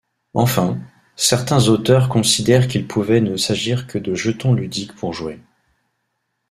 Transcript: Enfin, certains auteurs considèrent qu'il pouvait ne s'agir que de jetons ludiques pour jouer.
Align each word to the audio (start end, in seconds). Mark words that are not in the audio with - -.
Enfin, 0.33 0.79
certains 1.15 1.67
auteurs 1.67 2.09
considèrent 2.09 2.67
qu'il 2.67 2.87
pouvait 2.87 3.21
ne 3.21 3.37
s'agir 3.37 3.85
que 3.85 3.99
de 3.99 4.15
jetons 4.15 4.55
ludiques 4.55 4.95
pour 4.95 5.13
jouer. 5.13 5.39